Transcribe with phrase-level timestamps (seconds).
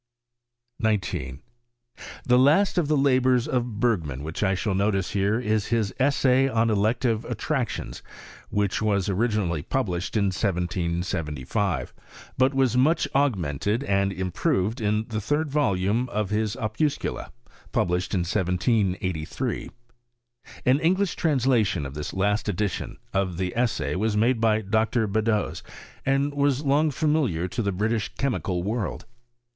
[0.79, 1.43] 19.
[2.25, 6.47] The last of the labours of Bergman which I «hail notice here is his Essay
[6.49, 8.01] on Elective Attractions,
[8.51, 11.93] ■which was originally published in 1775,
[12.35, 17.31] but was much augmented and improved in the third Tolume of his Opuscula,
[17.71, 19.69] published in 1783.
[20.65, 25.05] An English translation of this last edition of the Essay was made by Dr.
[25.05, 25.61] Beddoes,
[26.03, 29.05] and was long familiar to the British chemical world.